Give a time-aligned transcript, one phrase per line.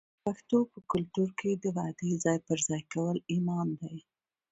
[0.03, 3.95] د پښتنو په کلتور کې د وعدې ځای پر ځای کول ایمان دی.